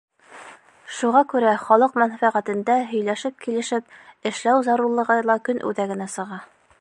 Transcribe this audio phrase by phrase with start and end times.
[0.99, 6.45] Шуға күрә халыҡ мәнфәғәтендә һөйләшеп-килешеп эшләү зарурлығы ла көн үҙәгенә сыға.